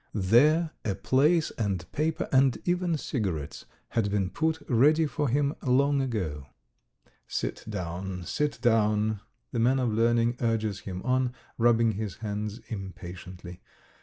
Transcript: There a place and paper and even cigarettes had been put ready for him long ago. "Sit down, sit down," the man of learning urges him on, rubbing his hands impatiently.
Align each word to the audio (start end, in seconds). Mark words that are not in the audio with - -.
There 0.15 0.71
a 0.83 0.95
place 0.95 1.51
and 1.59 1.85
paper 1.91 2.27
and 2.31 2.57
even 2.67 2.97
cigarettes 2.97 3.65
had 3.89 4.09
been 4.09 4.31
put 4.31 4.57
ready 4.67 5.05
for 5.05 5.29
him 5.29 5.53
long 5.61 6.01
ago. 6.01 6.47
"Sit 7.27 7.63
down, 7.69 8.23
sit 8.25 8.59
down," 8.61 9.21
the 9.51 9.59
man 9.59 9.77
of 9.77 9.89
learning 9.93 10.37
urges 10.41 10.79
him 10.89 11.03
on, 11.03 11.35
rubbing 11.59 11.91
his 11.91 12.15
hands 12.15 12.61
impatiently. 12.69 13.61